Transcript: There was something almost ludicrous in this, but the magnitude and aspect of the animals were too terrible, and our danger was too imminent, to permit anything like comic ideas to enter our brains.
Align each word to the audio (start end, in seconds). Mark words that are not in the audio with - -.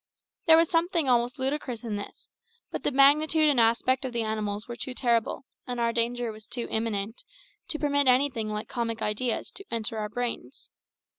There 0.47 0.57
was 0.57 0.67
something 0.71 1.07
almost 1.07 1.37
ludicrous 1.37 1.83
in 1.83 1.95
this, 1.95 2.31
but 2.71 2.81
the 2.81 2.89
magnitude 2.89 3.47
and 3.47 3.59
aspect 3.59 4.03
of 4.03 4.13
the 4.13 4.23
animals 4.23 4.67
were 4.67 4.75
too 4.75 4.95
terrible, 4.95 5.45
and 5.67 5.79
our 5.79 5.93
danger 5.93 6.31
was 6.31 6.47
too 6.47 6.67
imminent, 6.71 7.23
to 7.67 7.77
permit 7.77 8.07
anything 8.07 8.49
like 8.49 8.67
comic 8.67 9.03
ideas 9.03 9.51
to 9.51 9.65
enter 9.69 9.99
our 9.99 10.09
brains. 10.09 10.71